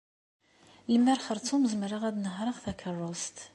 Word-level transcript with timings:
Lemer 0.91 1.19
xeṛṣum 1.25 1.63
zemreɣ 1.71 2.03
ad 2.09 2.17
nehṛeɣ 2.19 2.57
takeṛṛust. 2.63 3.37